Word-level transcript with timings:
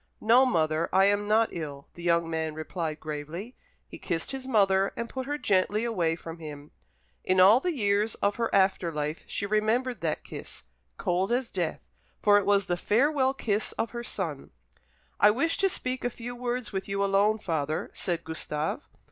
"No, 0.19 0.47
mother, 0.47 0.89
I 0.91 1.05
am 1.05 1.27
not 1.27 1.49
ill," 1.51 1.87
the 1.93 2.01
young 2.01 2.27
man 2.27 2.55
replied 2.55 2.99
gravely. 2.99 3.55
He 3.87 3.99
kissed 3.99 4.31
his 4.31 4.47
mother, 4.47 4.93
and 4.97 5.07
put 5.07 5.27
her 5.27 5.37
gently 5.37 5.83
away 5.85 6.15
from 6.15 6.39
him. 6.39 6.71
In 7.23 7.39
all 7.39 7.59
the 7.59 7.75
years 7.75 8.15
of 8.15 8.37
her 8.37 8.49
after 8.51 8.91
life 8.91 9.23
she 9.27 9.45
remembered 9.45 10.01
that 10.01 10.23
kiss, 10.23 10.63
cold 10.97 11.31
as 11.31 11.51
death, 11.51 11.81
for 12.19 12.39
it 12.39 12.47
was 12.47 12.65
the 12.65 12.77
farewell 12.77 13.35
kiss 13.35 13.73
of 13.73 13.91
her 13.91 14.03
son. 14.03 14.49
"I 15.19 15.29
wish 15.29 15.59
to 15.59 15.69
speak 15.69 16.03
a 16.03 16.09
few 16.09 16.35
words 16.35 16.73
with 16.73 16.87
you 16.87 17.03
alone, 17.03 17.37
father," 17.37 17.91
said 17.93 18.23
Gustave. 18.23 18.79